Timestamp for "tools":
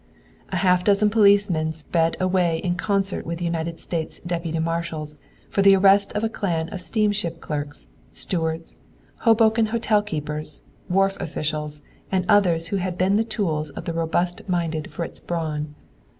13.23-13.69